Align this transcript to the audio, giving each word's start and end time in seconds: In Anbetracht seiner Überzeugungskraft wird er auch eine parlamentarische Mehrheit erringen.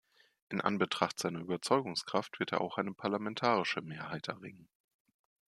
In 0.49 0.61
Anbetracht 0.61 1.19
seiner 1.19 1.41
Überzeugungskraft 1.41 2.39
wird 2.39 2.53
er 2.53 2.61
auch 2.61 2.79
eine 2.79 2.91
parlamentarische 2.91 3.83
Mehrheit 3.83 4.29
erringen. 4.29 4.67